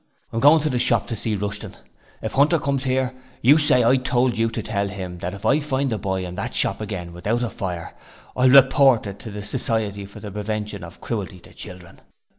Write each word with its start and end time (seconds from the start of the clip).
'I 0.33 0.37
am 0.37 0.39
going 0.39 0.61
to 0.63 0.69
the 0.71 0.77
office 0.95 1.09
to 1.09 1.15
see 1.15 1.35
Rushton; 1.35 1.75
if 2.23 2.31
Hunter 2.31 2.57
comes 2.57 2.85
here, 2.85 3.13
you 3.43 3.59
say 3.59 3.83
I 3.83 3.97
told 3.97 4.35
you 4.35 4.49
to 4.49 4.63
tell 4.63 4.87
him 4.87 5.19
that 5.19 5.35
if 5.35 5.45
I 5.45 5.59
find 5.59 5.91
the 5.91 5.99
boy 5.99 6.25
in 6.25 6.33
that 6.33 6.55
shop 6.55 6.81
again 6.81 7.13
without 7.13 7.43
a 7.43 7.51
fire, 7.51 7.95
I'll 8.35 8.49
report 8.49 9.05
it 9.05 9.19
to 9.19 9.29
the 9.29 9.43
Society 9.43 10.07
for 10.07 10.19
the 10.19 10.31
Prevention 10.31 10.83
of 10.83 11.01
Cruelty 11.01 11.39
to 11.41 11.53
Children. 11.53 12.01